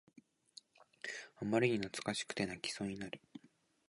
[1.39, 3.21] あまりに懐かしくて泣きそうになる